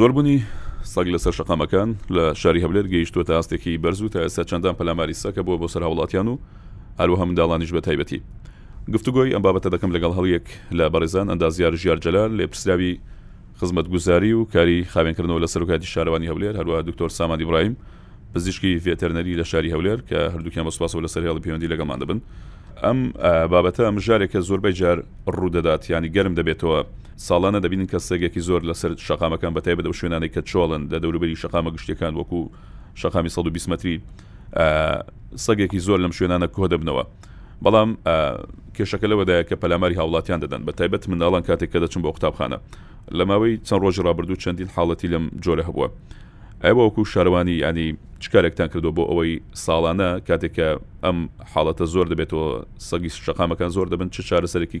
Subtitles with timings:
[0.00, 0.36] زۆربوونی
[0.94, 5.42] سەگ لەسەر شقامەکان لە شاری هەولێر گەیشتوە تا هەستێکی بەرزوو تا ئێستا چەندان پەلاماری سەکە
[5.46, 6.34] بۆ بۆ سەر هاوڵاتیان و
[7.00, 8.20] هەروە هەمداڵانیش بە تایبەتی
[8.94, 10.46] گفتوگۆی ئەم بابەتە دەکەم لەگەڵ هەڵیەک
[10.78, 12.92] لە بەڕێزان ئەندازیار ژیار جەلال لێ پرسراوی
[13.60, 17.76] خزمەت گوزاری و کاری خاوێنکردنەوە لە سەرکاتی شارەوانی هەولێر هەروە دکتۆر سامانی برایم
[18.34, 22.20] پزیشکی ڤێتەرنەری لە شاری هەولێر کە هەردووکیان بەسپاس و لە سەر هێڵی پەیوەندی لەگەڵمان دەبن
[22.84, 22.98] ئەم
[23.52, 24.98] بابەتە ئەم ژارێکە زۆربەی جار
[25.36, 26.80] ڕوودەدات ینی گەرم دەبێتەوە
[27.20, 32.14] ساڵانە دەبین کەسێکێکی زۆر لەسەر شقامەکان بەتای بەدە شوێنانی کە چۆڵن لە دەوروبەری شقامە گشتەکان
[32.16, 32.50] وەکو
[32.94, 33.96] شقامی 120مەری
[35.44, 37.04] سەگێکی زۆر لەم شوێنانە کۆ دەبنەوە
[37.64, 37.90] بەڵام
[38.76, 42.58] کێشەکە لەوەدایە کە پەلاماری هاوڵاتیان دەدەن بە تایبەت منداڵان کاتێک کە دەچن بۆ قوتابخانە
[43.18, 45.88] لە ماوەی چەند ڕۆژ ڕابردوو چەندین حاڵەتی لەم جۆرە هەبووە.
[46.68, 47.84] ئەوە وەکو شارەوانی ینی
[48.24, 50.68] چکارێکتان کردو بۆ ئەوەی ساڵانە کاتێککە
[51.04, 51.18] ئەم
[51.52, 52.48] حاڵەتە زۆر دەبێتەوە
[52.88, 54.80] سەگی شقامەکان زۆر دەبن چه چارەسەرێکی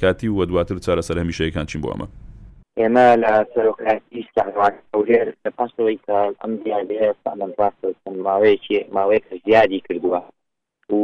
[0.00, 2.08] کاتی و دواتر چارەسەر هەمیشەیەکان چین بۆ ئەمە
[2.80, 7.50] ئێمە لە سەرۆکاتی ساوانێر لە پاشەوەی کە ئەم زیادێ ساڵم
[8.26, 10.20] ماوەیەکی ماوەیەکە زیادی کردووە
[10.92, 10.96] و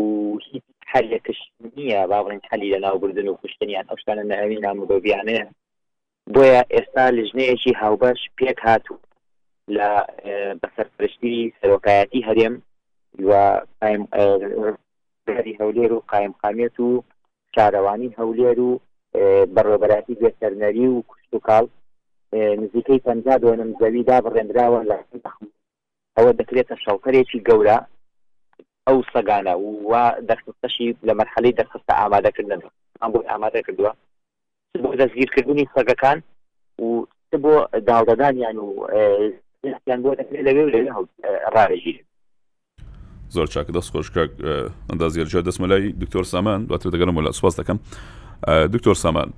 [0.50, 1.41] هیچ حلەکەش
[1.77, 5.47] نییە با بڵین حەلی لە ناوبردن و کوشتنیان ئەو شتانە نەوی نامۆبیانەیە
[6.34, 8.98] بۆیە ئێستا لژنەیەکی هاوبەش پێک هاتوو
[9.75, 9.89] لە
[10.62, 12.55] بەسەرفرشتی سەرۆکایەتی هەرێم
[13.28, 16.91] وری هەولێر و قایم قامێت و
[17.55, 18.70] شارەوانی هەولێر و
[19.55, 21.64] بەڕۆبەراتی گوێسەرنەری و کوشت و کاڵ
[22.62, 24.97] نزیکەی پەنجا دۆنم زەویدا بڕێنراوە لە
[26.17, 27.78] ئەوە دەکرێتە شەڵکەرێکی گەورە
[28.87, 32.61] ئەو سەگانە و وا دەخستەشی لە مەرحەلەی دەخستە ئامادەکردن
[33.00, 33.92] ئەم بۆ ئامادە کردووە
[34.83, 36.19] بۆ دەستگیرکردنی سەگەکان
[36.84, 36.87] و
[37.42, 37.55] بۆ
[37.89, 38.69] داڵدەدانیان و
[39.65, 42.05] ڕژیر
[43.37, 44.23] زۆر چاکە دەست خۆشکە
[44.91, 47.79] ئەندازیێرجە دەستمەلای دکتۆر سامان دواتر دەگەرم لە سوپاس دەکەم
[48.75, 49.29] دکتۆر سامان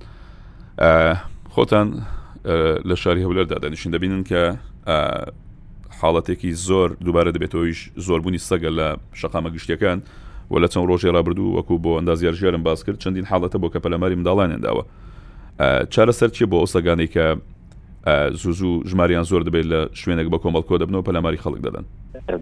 [1.53, 1.87] خۆتان
[2.89, 4.41] لە شاری هەولەردا دانیشین دەبینن کە
[5.99, 8.87] حاڵەتێکی زۆر دووبارە دەبێتەوەیش زۆربوونی سەگە لە
[9.21, 9.97] شقامە گشتەکان
[10.51, 14.15] و لە چەند ڕۆژێ ڕابردوو وەکو بۆ ئەندازیێرژێرم باز کرد چەندین حاڵەتە بۆ کە پەلەماری
[14.19, 14.83] منداڵانێنداوە
[15.93, 17.25] چارەسەر چیە بۆ ئەو سەگانەی کە
[18.41, 21.85] زوزوو ژماریان زۆر دەبێت لە شوێنێک بە کۆمەڵکۆ دەبنەوە پەلاماری خەڵک دەدەن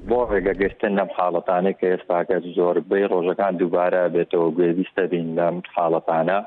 [0.09, 6.39] بۆ ڕێگەگەشتن لەم حاڵەتانە کە ئێستاکە زۆربەی ڕۆژەکان دووبارە بێتەوە گوێویستە بین لەم حاڵەتانە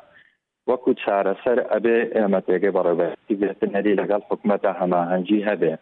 [0.69, 5.75] وەکو چارەسەر ئەبێ ئێمە تێگەی بەڕێبەتی گرتن هەری لەگەڵ حکومەتە هەماهەنگی هەبێ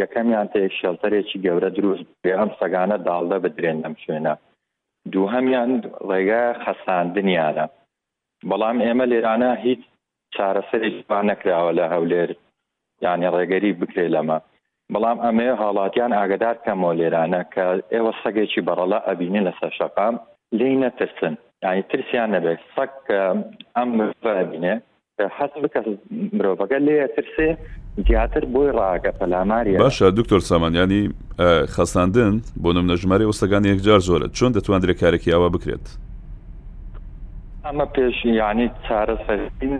[0.00, 4.34] یەکەمیان تێ شێڵتەرێکی گەورە دروست بێ ئەم سەگانە داڵدە بدرێن لەم شوێنە
[5.12, 5.70] دووهەمیان
[6.10, 7.66] ڕێگە خەساندنیانە
[8.48, 9.80] بەڵام ئێمە لێرانە هیچ
[10.36, 10.92] چارەسەری
[11.30, 12.30] نەکراوە لە هەولێر
[13.04, 14.38] یعنی ڕێگەری بکرێ لەمە
[14.92, 20.14] بەڵام ئەمێ حاڵاتیان ئاگدار کەمەوە لێرانە کە ئێوە سەگێکی بەڕەلا ئەبینێ لەسەر شەقام
[20.58, 21.34] لی نەترسن
[21.64, 22.94] یعنی ترسیان نەبێت سەک
[23.76, 23.88] ئەم
[24.40, 24.74] ئەبینێ
[25.36, 25.80] حەز بکە
[26.36, 27.48] مرۆڤەکە لێ ترسێ
[28.08, 31.02] زیاتر بۆی ڕاگە پەلاماری باشە دکتۆر سامانیانی
[31.74, 35.86] خەستاندن بۆ نم نەژماری وەستەکان یەکجار زۆرە چۆن دەتوانرێ کارێکی ئاوا بکرێت
[37.66, 39.74] ئەمە پێشیانی چارەسەرین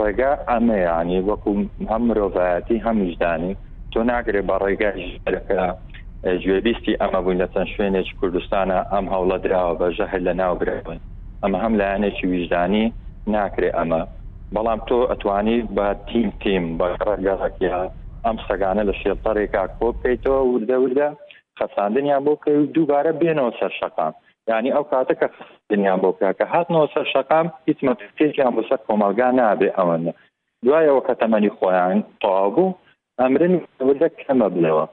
[0.00, 1.50] ڕێگا ئەمەیانی وەکو
[1.90, 3.52] هەم مرۆڤایەتی هەمیشدانی
[3.92, 5.62] تۆ ناگرێ بە ڕێگەکە
[6.44, 11.00] گوێبیستی ئەمە بووین لە چەند شوێنێکی کوردستانە ئەم هەوڵە درراوە بە ژەهر لە ناوبرێن
[11.42, 12.84] ئەمە هەم لایەنێکی ویژدانی
[13.34, 14.02] ناکرێ ئەمە
[14.54, 17.68] بەڵام تۆ ئەتوانی بە تیم تیم بە ڕێگەڵکی
[18.24, 21.08] ئەم سەگانە لە شێڵتەڕێکا کۆ پێیتەوە وردە وردە
[21.58, 24.14] خەساندنیان بۆ کە دووبارە بێنەوە سەر شەقام
[24.48, 25.26] ینی ئەو کاتە کە
[25.72, 30.12] دنیان بۆ کاکە هاتنەوە سەر شقام هیچ مەتیان بۆ سەر کۆمەلگا نابێ ئەوەنە
[30.64, 32.74] دوایەوە کە تەمەنی خۆیان تەواوبوو
[33.20, 33.54] ئەمرن
[33.88, 34.84] وردە کەمە بلەوە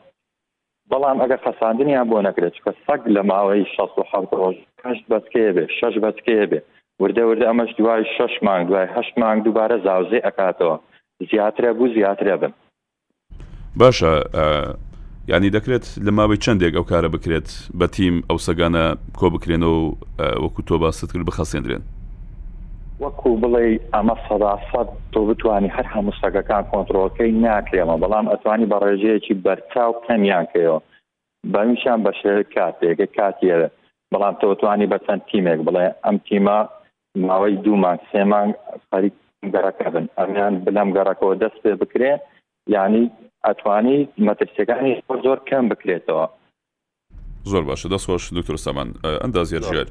[0.91, 5.93] بەڵام ئەگە خەساندنیان بۆ نەکرێت کە سەگ لە ماوەی 16 ڕۆژ کەشت بەسکێ بێ شش
[6.03, 6.59] بەسکێ بێ
[7.01, 10.75] وردە وردە ئەمەش دوای شش مانگ دوای هەشت مانگ دووبارە زاوزێ ئەکاتەوە
[11.31, 12.53] زیاترە بوو زیاترە بن
[13.81, 14.13] باشە
[15.33, 17.47] ینی دەکرێت لە ماوەی چندێک ئەو کارە بکرێت
[17.79, 18.85] بە تیم ئەو سەگانە
[19.19, 19.89] کۆ بکرێنەوە و
[20.43, 21.83] وەکو تۆ باست کرد بخەسێنرێن
[23.03, 29.33] وەکو بڵێ ئەمە سەداسەد تۆ بتانی هەر هەموو سەگەکان کۆنتترۆلەکەی ناکرێمە بەڵام ئەتوانی بە ڕێژەیەکی
[29.45, 30.77] بەرچاو کەمیان کەەوە
[31.53, 33.67] بەمیشان بەشێ کاتێکە کاتیێرە
[34.13, 36.59] بەڵام تۆتوانی بە چەند تیمێک بڵێ ئەم تیمە
[37.27, 38.47] ماوەی دوومان سێمان
[38.89, 39.13] خەریک
[39.53, 42.13] گەڕەکە بن ئەمیان بلەم گەڕەکەەوە دەست پێ بکرێ
[42.77, 43.05] ینی
[43.49, 44.93] ئەتوانی مەترسیەکانی
[45.23, 46.25] زۆر کەم بکرێتەوە
[47.51, 48.89] زۆر باشە دەستۆش دکتۆر سامان
[49.23, 49.87] ئەندازیێر ژێر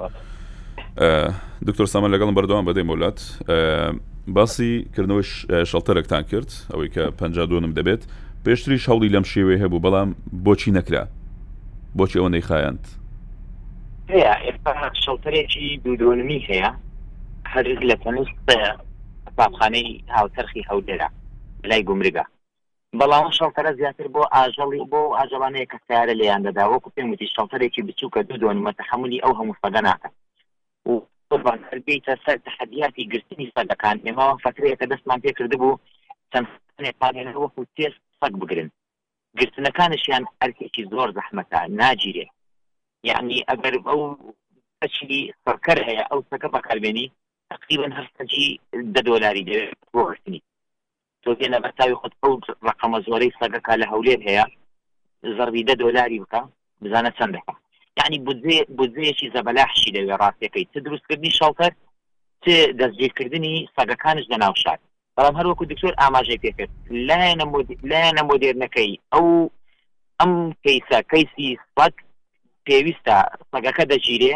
[1.66, 3.18] دکتۆر سامان لەگەڵم بەردەوام بەدەی وڵات
[4.36, 5.26] باسی کردنەوەی
[5.70, 8.02] شەڵتەرێکتان کرد ئەوەی کە پ دوم دەبێت
[8.44, 10.08] پێشتری شەڵی لەم شێوێ هەبوو بەڵام
[10.46, 11.02] بۆچی نەکرا
[11.98, 12.82] بۆچی ئەوە نەیخایند
[15.04, 16.70] شەڵتەرێکی دوودرۆنمی هەیە
[17.52, 18.36] هەرز لە تەنست
[19.26, 21.08] قوتابخانەی هاوتەرخی هەودەرە
[21.70, 22.24] لای گمرگە
[22.98, 27.86] بەڵام شەڵتەرە زیاتر بۆ ئاژەڵی بۆ ئاژەوانەیە کە سیارە لەیان دەدا وەکو پێم وتی شەڵتەرێکی
[27.86, 30.12] بچووکە دوو دۆنمە تەحملی ئەو هەموو سەدە ناکەن
[31.32, 35.80] وبانبیتە سەر تحدیاتی گرتنی سەدەکان ئێماوە فکرەیەکە دەستمان پێ کردبوو
[36.30, 36.46] چەند
[37.42, 38.68] وەکو تێست سەک بگرن
[39.38, 42.26] گرتنەکانشیان ئەرکێکی زۆر زەحمەتە ناگیرێ
[43.08, 44.00] یعنی ئەگەر ئەو
[44.80, 47.06] پچلی سەرکەر هەیە ئەو سەکە بەکاربێنی
[47.52, 48.48] تقریبا هەستەجی
[48.94, 50.40] دە دۆلاری دەوێت بۆ گرتنی
[51.26, 52.32] تۆگەێنە بەتاوی خود ئەو
[52.66, 54.44] ڕقەمە زۆرەی سەگەکە لە هەولێر هەیە
[55.36, 56.40] زەربیدە دۆلاری بکە
[56.82, 57.54] بزانە چەندەکە
[57.98, 58.16] یعنی
[58.78, 61.72] بودجەیەکی زەبەلاحشی لەوێ ڕاستەکەی چ دروستکردنی شەڵتەر
[62.42, 62.44] چ
[62.80, 64.78] دەستگیرکردنی سەگەکانش لە ناوشار
[65.16, 66.72] بەڵام هەروەکو دکتۆر ئاماژەی پێکرد
[67.08, 69.26] لایەنە مۆدێرنەکەی ئەو
[70.20, 70.32] ئەم
[70.64, 71.94] کەیسە کەیسی سەگ
[72.66, 73.16] پێویستە
[73.50, 74.34] سەگەکە دەگیرێ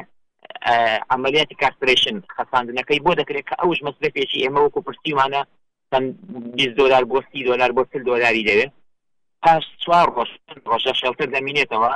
[1.11, 5.43] ئەمەلیاتی کارپریشن خەساندنەکەی بۆ دەکرێت کە ئەوش مەسلەپێکی ئێمە وەکو پرسیمانە
[5.95, 6.19] چەند
[6.55, 8.71] 20 دلار بۆ سی دلار بۆ سل دلاری دەوێت
[9.47, 10.31] پاش چوار ڕۆژ
[10.71, 11.91] ڕۆژە شەڵتر دەمینێتەوە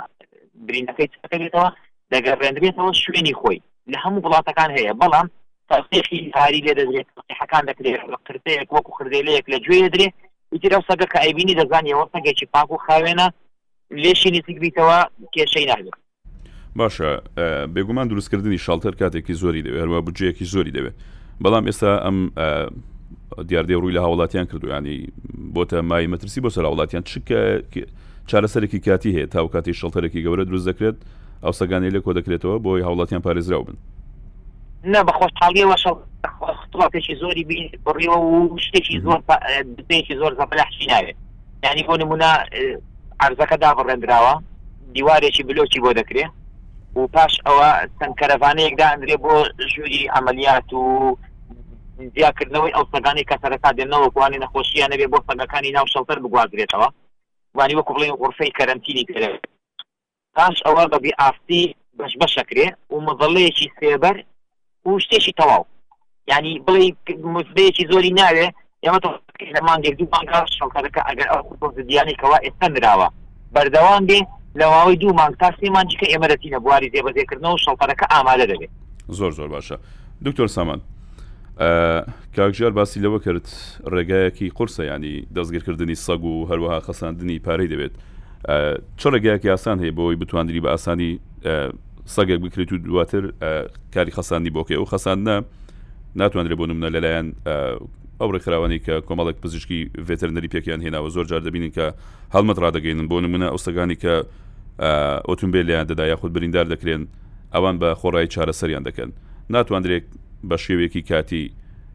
[0.66, 1.68] برینەکەی چەکەبێتەوە
[2.14, 3.58] دەگەڕێنبێتەوە شوێنی خۆی
[3.92, 5.28] لە هەموو وڵاتەکان هەیە بەڵام
[5.68, 7.08] تاخی هاری لێ دەدرێت
[7.38, 10.08] حەکان دەکرێت قرتەیەک وەکو خردێلەیەک لە گوێ درێ
[10.52, 13.26] ئیترە سەگە کە ئەیبینی دەزانیەوە سەگێکی پاک و خاوێنە
[14.02, 14.98] لێشی نزیکبییتەوە
[15.34, 15.96] کێشەی ناهێت
[16.78, 17.10] باشە
[17.74, 20.96] بێگومان دروستکردنی شالتەر کاتێکی زۆری دەوێت هەروە بجەیەکی زۆری دەوێت
[21.44, 22.16] بەڵام ئێستا ئەم
[23.36, 25.06] دیاردێ ڕووی لە هاوڵاتیان کردویانی
[25.54, 27.40] بۆتە مای مەترسی بۆ سەر وڵاتیان چکە
[28.28, 30.96] چارەسەرێکی کاتی هەیە تاو کاتی شەڵتەرێکی گەورە دروست دەکرێت
[31.44, 33.74] ئەو سەگانەی لە کۆ دەکرێتەوە بۆی هاوڵاتیان پارێزراو بن
[34.84, 39.20] نه بە خۆشحاڵیەوە شڵاتێکی زۆری بین بڕیەوە و شتێکی زۆر
[39.88, 41.16] پێکی زۆر زەپەلاحشی ناوێت
[41.64, 42.30] یعنی بۆ نمونە
[43.22, 44.34] ئارزەکە دابڕێنراوە
[44.94, 46.32] دیوارێکی بلۆکی بۆ دەکرێت
[46.96, 49.32] و پاش ئەوە چەند کەرەوانەیەکدا ئەندرێ بۆ
[49.74, 50.84] ژووری ئەعملیات و
[51.98, 56.88] دیاکردنەوەی ئەو سەگانی کە سەرەتا دێنەوە گوانی نەخۆشییان نەبێ بۆ سەگەکانی ناو شەڵتەر بگوازرێتەوە
[57.58, 59.40] وانی وەکو بڵێن غرفەی کەرەنتینی کرێت
[60.34, 61.62] پاش ئەوە بەبی ئافتی
[61.98, 64.16] بەش بەشەکرێ و مەزەڵەیەکی سێبەر
[64.86, 65.62] و شتێکی تەواو
[66.32, 66.86] ینی بڵێ
[67.36, 68.46] مزبەیەکی زۆری ناوێ
[68.84, 68.98] ئێمە
[69.56, 71.44] لە مانگێک دوو بانکە شەڵکەەکە ئەگەر ئەو
[71.90, 73.08] زیانێکەوە ئێستا نراوە
[73.54, 74.20] بەردەوام بێ
[74.60, 78.70] لەواوەی دوو مانگ تا سێمانجیکە ئێمەەتی نەبواری زێبەزێکردنەوە و شەڵپەرەکە ئامادە دەبێت
[79.18, 79.76] زۆر زۆر باشە
[80.26, 80.80] دکتۆر سامان
[82.36, 83.46] کاکژار باسی لەوە کرد
[83.94, 87.94] ڕێگایەکی قرسە ینی دەستگیرکردنی سەگ و هەروەها خەساندنی پارەی دەبێت
[89.00, 91.10] چ ڕێگایەکی ئاسان هەیە بۆی بتواندری بە ئاسانی
[92.14, 93.24] سەگێک بکرێت و دواتر
[93.94, 95.34] کاری خەساندی بۆکێ و خەساندە
[96.20, 97.26] ناتوانرێ بۆ نمونە لەلایەن
[98.20, 101.86] ئەو ڕێکخراوانی کە کۆمەڵک پزیشکی ڤێتەرنەری پێکیان هێناوە زۆر جار دەبینین کە
[102.34, 104.14] هەڵمەت ڕدەگەینن بۆ نمونە ئەو سەگانی کە
[105.28, 107.02] ئۆتمبیلیان دەدا یاخود بریندار دەکرێن
[107.54, 109.10] ئەوان بە خۆڕایی چارەسەریان دەکەن
[109.54, 110.06] ناتواندرێت
[110.46, 111.50] بە شێوێکی کاتی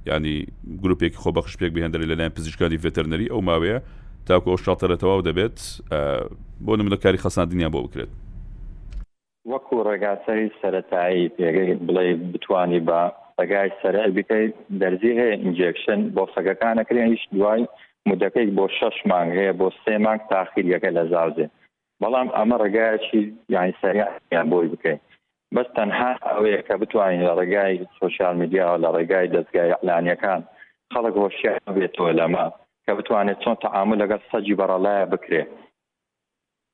[0.07, 0.36] ینی
[0.81, 3.78] گرروپێکی خۆ بەخش پێک بهێندەری لەلایەن پزیشکانی ڤێتەرنەری ئەو ماوەیە
[4.28, 5.57] تاکو ئەو شاتەرەتەواو دەبێت
[6.66, 8.12] بۆ نمونە کاری خەساندنیا بۆ بکرێت
[9.51, 13.01] وەکو ڕێگاسەری سەتایی پێگەی بڵێ بتانی بە
[13.38, 17.63] سەگای سەرای بکەیت دەرزی هەیە ئینجێکشن بۆ سەگەکانەکرێن هیچ دوای
[18.10, 21.48] مدەکەی بۆ شەش مانگ هەیە بۆ سێ مانگ تاخیریەکە لە زاوزێ
[22.01, 23.22] بەڵام ئەمە ڕێگایکی
[23.56, 25.01] یانی سەریان بۆی بکەیت
[25.56, 30.42] بەس تەنها ئەوەیە کە بتوانین لە ڕێگای سوۆسیال میدیا و لە ڕێگای دەستگای ئەلانیەکان
[30.94, 32.45] خەڵک هۆشیار بێتەوە لەمە
[32.86, 35.44] کە بتوانێت چۆن تەعاامل لەگەڵ سەجی بەڕەلایە بکرێ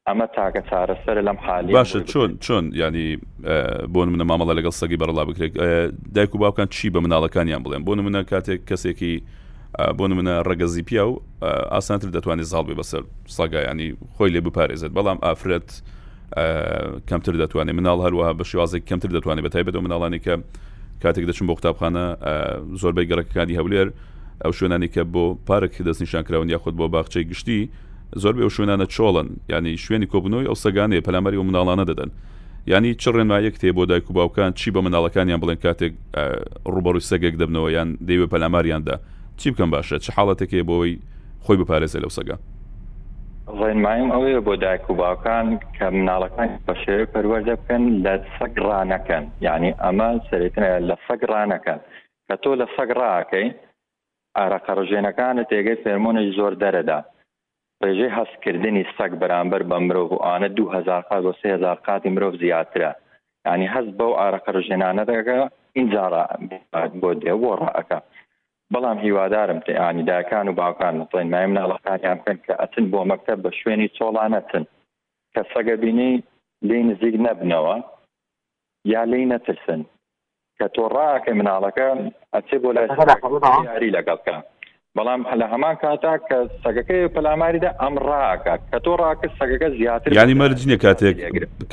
[0.08, 3.08] ئەمە تاکە چارەسەر لەم حالی باشە چۆن چۆن ینی
[3.94, 5.54] بۆن منە مامەڵە لەگەڵ سەگی بەرەڵا بکرێت
[6.16, 9.16] دایک و باوکان چی بە مناڵەکانیان بڵێن بۆن منە کاتێک کەسێکی
[9.98, 11.22] بۆن منە ڕگەزی پیا و
[11.76, 15.70] ئاسانتر دەتوانێت زاڵبێ بەسەر ساگایانی خۆی لێ بپارێزێت بەڵام ئافرەت
[17.10, 20.34] کەمتر دەتوانێت مناڵ هەروە بە شێوازێک کەمتر دەتوانێت بە تایبێت و مناڵانی کە
[21.04, 22.06] کاتێک دەچم بۆ قوتابخانە
[22.82, 23.88] زۆربەی گەڕەکەکانی هەولێر
[24.44, 27.62] ئەو شوێنانی کە بۆ پارک دەستنیشانکراون یاخود بۆ باخچەی گشتی
[28.22, 32.10] زۆربەی ئەو شوێنانە چۆڵن ینی شوێنی کۆبنەوەی ئەو سەگانەیە پەلامەری و مناڵانە دەدەن
[32.72, 35.94] ینی چ ڕێنمایەک تێ بۆ دایک و باوکان چی بە مناڵەکانیان بڵێن کاتێک
[36.74, 38.96] ڕوبەڕوی سەگێک دەبنەوە یان دەیوێ پەلاماریاندا
[39.40, 40.96] چی بکەم باشە چه حاڵەتێکێ بۆەوەی
[41.46, 42.38] خۆی بپارێزە لەو سەگە
[43.62, 49.70] ڕێنمایم ئەوەیە بۆ دایک و باوکان کە مناڵەکان بەشێ پەروەەردە بکەن لە سەگ ڕانەکەن یعنی
[49.84, 51.80] ئەمە سەرێتە لە سەگ ڕانەکەن
[52.28, 53.48] کە تۆ لە سەگ ڕاکەی
[54.38, 57.00] ئارەقەڕژێنەکانە تێگەی فێرمۆنی زۆر دەرەدا
[57.84, 62.92] ڕێژەی هەستکردنی سەگ بەرامبەر بە مرۆڤ وانە 2000 بۆ 3000 قاتی مرۆڤ زیاترە
[63.48, 65.38] ینی هەست بەو ئارەقەڕژێنانە دەگە
[65.78, 66.24] اینجارە
[67.02, 68.00] بۆ دێ بۆ ڕەکە
[68.74, 73.88] بەڵام هیوادارم تیانیداکان و باوکان نڵێن مایم ناڵەکانیان بکەن کە ئەتن بۆ مەکتب بە شوێنی
[73.98, 74.64] چۆڵانەتن
[75.34, 76.14] کە سەگەبینی
[76.70, 77.76] لی نزیک نەبنەوە
[78.94, 79.82] یا لی نەترسن
[80.60, 81.88] کە تۆڕاکە مناڵەکە
[82.36, 84.36] ئەچێ بۆ لایاری لەگەڵکە
[84.98, 90.38] بەڵام لە هەمان کاتا کە سەگەکەی پەلاماریدا ئەم ڕاکە کە تۆ ڕاکە سەگەکە زیاتر ینی
[90.44, 91.16] مەرجنیە کاتێک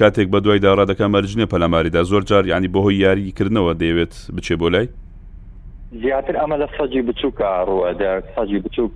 [0.00, 4.88] کاتێک بە دوای داڕادەکە مەرجنیە پەلاماریدا زۆر جار ینی بەهۆی یاریکردنەوە دەیەوێت بچێ بۆ لای
[6.02, 7.88] زیاتر ئەمە لە سەجی بچووکە ڕووە
[8.36, 8.92] سەجی بچووک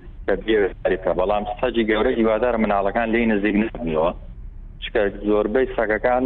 [0.47, 4.11] بێریکە بەڵام سەجی گەورە هیوادار مناڵەکان لی نزیک نبنیەوە
[4.83, 6.23] چکە زۆربەی سەگەکان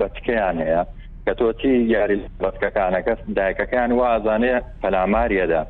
[0.00, 0.82] بەتکیان هەیە
[1.24, 5.62] کە تۆتی یاری بەتکەکانەکە دایکەکان وازانەیە پەلاماریەدا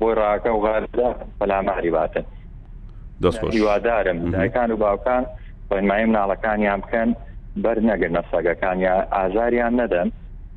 [0.00, 1.08] بۆی ڕاکە و غاردا
[1.40, 2.24] پەلاماری باتن
[3.54, 5.24] هیوادارم دایکان و باوکان
[5.70, 7.08] بەمای مناڵەکانیان بکەن
[7.64, 10.08] بەر نەگەن نە سەگەکانیان ئازاریان نەدەن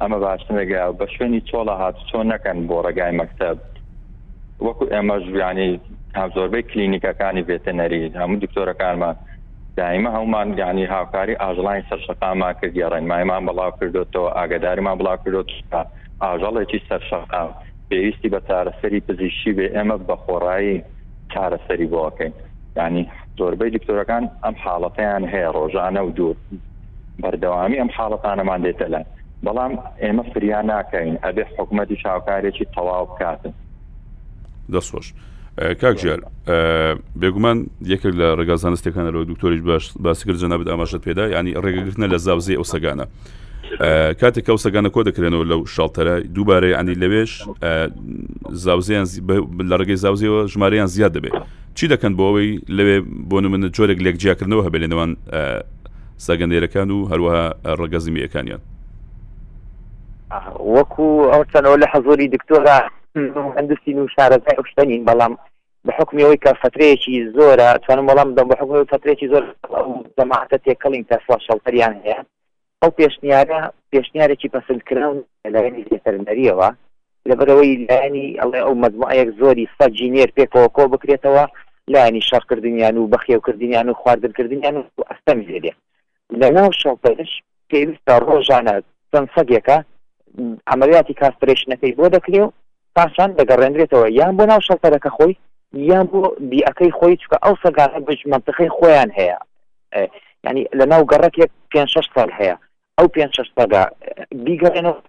[0.01, 3.57] ئەمە باشنەگە بە شوێنی چۆڵە هات چۆن نەکەن بۆ ڕێگای مەکتب
[4.65, 5.69] وەکو ئێمە ژویانی
[6.17, 9.15] هەم زۆربەی کلینیکەکانی بێتەنەری هەموو دکتۆرەکانمان
[9.77, 15.81] دائمە هەومان گیانی هاوکاری ئاژلای سەرشقاما کرد گەڕێن مایمان بڵاو کردوەوە ئاگداریمان بڵاو کردوتا
[16.23, 17.43] ئاژەڵێکی سەرشقا
[17.89, 20.75] پێویستی بە چارەسەری پزیشی بێ ئێمە بە خۆڕایی
[21.33, 22.33] چارەسەری بۆکەین
[22.85, 23.03] ینی
[23.37, 26.37] زۆربەی دکتۆرەکان ئەم حاڵەتیان هەیە ڕۆژانە و دوور
[27.21, 29.01] بەردەوامی ئەم حاڵەتانەمان دێتە لە
[29.43, 29.73] بەڵام
[30.03, 33.53] ئێمە فریا ناکەین ئەبێ حکوومەتی چاوکارێکی تەواو بکاتن
[34.73, 35.07] دەستۆش
[35.81, 36.19] کاکژێر
[37.21, 37.57] بێگومان
[37.93, 42.65] یەکێک لە ڕێگا زانستەکانەوە دکتۆریش باش باسیگر جەنابێت ئاماژەت پێدا ینی ڕێگەگرتنە لە زاوزی ئەو
[42.73, 43.05] سەگانە
[44.21, 47.31] کاتێک ئەو سەگانە کۆ دەکرێنەوە لەو شڵتەرە دووبارە ینی لەوێش
[48.65, 49.05] زاوزیان
[49.71, 51.35] لە ڕێگەی زاوزیەوە ژمارەیان زیاد دەبێت
[51.77, 52.97] چی دەکەن بۆەوەی لەوێ
[53.29, 55.11] بۆ منە جۆرێک لێکجیاکردنەوە هەبێنەوەن
[56.25, 57.45] سەگەندێرەکان و هەروەها
[57.81, 58.61] ڕگەزمیەکانیان
[60.75, 62.77] وەکو ئەو چەنەوە لە حەزۆری دکتۆرا
[63.57, 65.33] هەندستین و شارەزای شتەنین بەڵام
[65.85, 69.43] بە حکمیەوەی کە فترەیەکی زۆرە چوانم بەڵام دەم بە حکمی فترێکی زۆر
[70.17, 72.19] دەماعتە تێکەڵین تەسوا شەڵتەریان هەیە
[72.81, 73.61] ئەو پێشنیارە
[73.91, 75.17] پێشنیارێکی پسندکراون
[75.53, 76.69] لەێنی لێتەرنەریەوە
[77.29, 81.43] لەبەرەوەی لایانی ئەڵێ ئەو مجموعەیەک زۆری ستا جینێر پێکەوە کۆ بکرێتەوە
[81.93, 85.73] لایانی شەڕکردنیان و بەخێوکردنیان و خواردنکردنیان و ئەستەم زێرێ
[86.41, 87.31] لەناو شەڵتەرش
[87.69, 88.75] پێویستە ڕۆژانە
[89.11, 89.77] چەند سەگێکە
[90.67, 92.51] ئەمەریاتی کاسترشنەکەی بۆ دەکرێ و
[92.95, 95.33] پاشان دەگەڕێنرێتەوە یان بۆ ناو شەڵتەرەکە خۆی
[95.89, 99.37] یان بۆ بیەکەی خۆی چکە ئەو سەگانە بژ منتخی خۆیان هەیە
[100.45, 102.55] ینی لە ناو گەڕەکێک پێ شش سال هەیە
[102.97, 103.83] ئەو پێ شش سەگا
[104.45, 104.99] بیگەڕێنەوە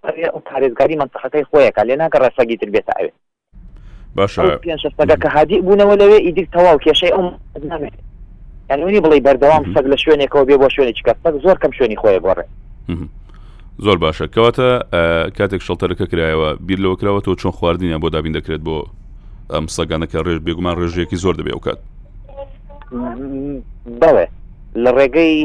[0.49, 3.11] کارێزگاری منتخەکەی خۆیەکە لێ ناگەڕە سەگی تر بێتە ئەوێ
[4.97, 7.27] پێگە کە هادی بوونەوە لەوێ ئیدیک تەواو کێشەی ئەم
[7.71, 7.93] نامێت
[8.69, 12.19] یانونی بڵی بەردەوام سەگ لە شوێنێکەوە بێ بۆ شوێنێک کە سەگ زۆر کەم شوێنی خۆی
[12.25, 12.45] بڕێ
[13.85, 14.69] زۆر باشە کەواتە
[15.37, 18.77] کاتێک شەڵتەرەکە کرایەوە بیر لەوە کراوەەوە چۆن خواردنیە بۆ دابین دەکرێت بۆ
[19.53, 21.79] ئەم سەگانەکە ڕێژ بێگومان ڕێژەیەکی زۆر دەبێ وکات
[24.01, 24.25] بەڵێ
[24.83, 25.35] لە ڕێگەی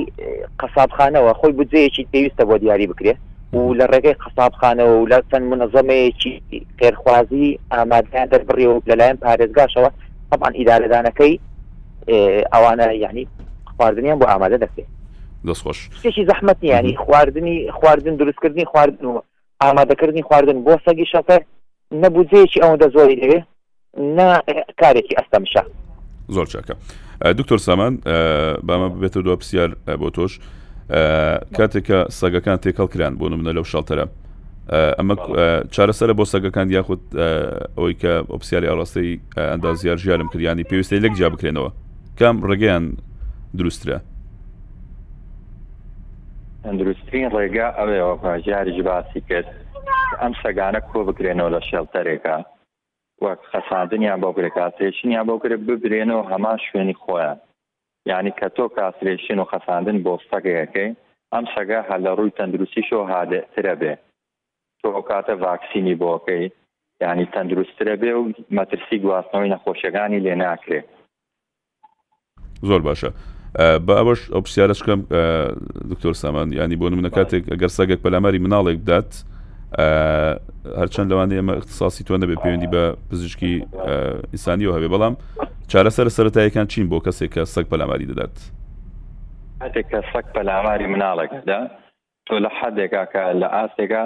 [0.61, 3.19] قەسابخانەوە خۆی بجەیەکی پێویستە بۆ دیاری بکرێت
[3.59, 6.33] و لە ڕێگەی قەسابخانەوە و لە چەند منەظەمەیەکی
[6.79, 9.91] خێرخوازی ئامادەیان دەربڕی و لەلایەن پارێزگاشەوە
[10.33, 11.35] ئەمان ئیدارەدانەکەی
[12.53, 13.23] ئەوانە یعنی
[13.77, 14.91] خواردنیان بۆ ئامادە دەکرێت
[15.47, 19.21] دەستخۆش کێکی زەحمەتی ینی خواردنی خواردن دروستکردنی خواردن و
[19.65, 21.37] ئامادەکردنی خواردن بۆ سەگی شەکە
[22.03, 23.41] نەبووجەیەکی ئەوەندە زۆری لەوێ
[24.17, 24.29] نا
[24.81, 25.63] کارێکی ئەستەمشە
[26.29, 26.75] زۆر چاکە
[27.39, 27.97] دکتۆر سامان
[28.69, 29.71] بامە ببێتە دو پرسیار
[30.03, 30.33] بۆ تۆش
[31.59, 34.07] کاتێکە سەگەکان تێکەڵ کران بۆ منە لەو شڵتەرە
[34.99, 35.15] ئەمە
[35.75, 37.01] چارەسەرە بۆ سەگەکان یاخود
[37.77, 39.15] ئەوەی کە ئۆپسیاری ئاڕاستی
[39.53, 41.71] ئەندازیار ژیارم کردیانی پێویستی لەک جیا بکرێنەوە
[42.19, 42.85] کام ڕێگەیان
[43.59, 43.99] دروسترە
[46.67, 49.49] ئەندروستترین ڕێگا ئەوەوە پاژیاریش باسی کرد
[50.23, 52.37] ئەم سەگانە کۆ بکرێنەوە لە شێڵتەرێکە
[53.25, 57.39] وەک خەساندنیان بۆ کرێکاتێشنیان بۆ کرێ ببرێنەوە هەمان شوێنی خۆیان
[58.11, 60.91] یعنی کە تۆ کاسرێشین و خەساندن بۆ سەگەیەکەی
[61.33, 63.95] ئەم سەگە هە لە ڕووی تەندروستیشۆ هادەترە بێ
[64.83, 66.45] تۆ کاتە ڤاکسینی بۆکەی
[67.03, 68.23] ینی تەندروسترە بێ و
[68.57, 70.81] مەترسی گواستنەوەی نەخۆشەکانی لێ ناکرێ
[72.69, 73.11] زۆر باشە.
[73.59, 75.01] بە ئەوەش ئەو پرسیارشکەم
[75.91, 79.11] دکتۆر سامان ینی بۆ منە کاتێک ئەگەر سەگێک پەلاماری مناڵێک بدات
[80.81, 83.55] هەرچەند لەوانەیە ئەمە اقتصاسی تۆ نەبێ پەیوەندی بە پزیشکی
[84.33, 85.15] ئینسانی و هەبێ بەڵام
[85.71, 88.35] چارەسەر سەتایەکان چین بۆ کەسێک کە سەگ پەلاماری دەدات
[89.61, 91.61] کاتێک کە سەگ پەلاماری مناڵێکدا
[92.27, 94.05] تۆ لە حدێکا کە لە ئاسێکا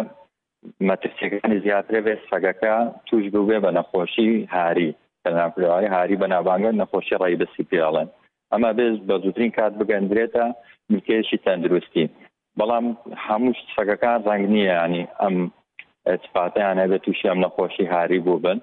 [0.88, 2.74] مەترسیەکانی زیاترە بێت سەگەکە
[3.06, 4.90] توش بوێ بە نەخۆشی هاری
[5.24, 8.08] تەناپلوای هاری بەنابانگە نەخۆشی ڕێی بەسی پیاڵێن
[8.52, 10.44] ئەمە بێز بە زووترین کات بگەندرێتە
[10.90, 12.04] میلکێشی تەندروستی
[12.58, 12.86] بەڵام
[13.26, 15.34] هەموو شتەکەەکان ڕنگ نییە ینی ئەم
[16.08, 18.58] ئەسپاتیان هەبێت تووشی ئەم نەخۆشی هاری بوو بن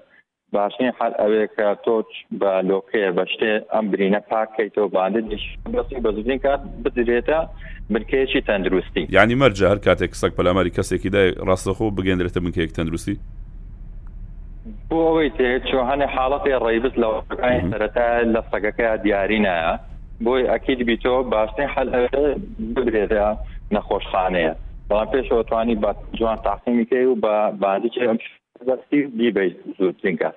[0.54, 2.08] باشین حال ئەوەیە کە تۆچ
[2.40, 7.38] بە لۆکەیە بە شتێ ئەم برینە پاکەیتەوە باندش بەسی بە زوین کات بدرێتە
[7.92, 13.16] بنکێشی تەندروستی ینی مەرج هەر کاتێک سەک پەلاماری کەسێکی دای ڕاستەخۆ بگەندرێتە بنکەیەک تەندروستی
[14.90, 17.08] بۆ ئەوەی تێچۆ هەنێ حاڵەتی ڕێبست لە
[17.70, 19.70] سەرەتا لە سەگەکە دیارینایە
[20.24, 21.88] بۆی ئەکیید بیتۆ باشترین حل
[22.74, 23.26] ببرێتە
[23.74, 24.52] نەخۆشخانەیە
[24.88, 30.30] بەڵام پێشەوەتوانی بە جوان تاقیمیکەی و بە باندیدەستی دیبیت زودترینکە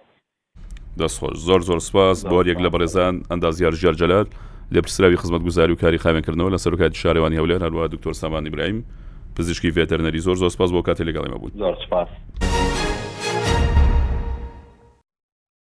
[1.00, 4.28] دەستخۆش زۆر زۆر سپاس بۆریەک لە بەڕێزان ئەندازیار ژێرجلات
[4.74, 8.86] لە پرسراوی خزمەت گوزاری و کاری خامێنکردنەوە لە سەرکات شارەوانی هەولێن هەروە دکتۆر سامانی برایم
[9.38, 12.08] پزیشکی ڤێتەرنەری زۆر زۆر سپاس بۆ کاتی لەگەڵێمە بوو زۆر سپاس.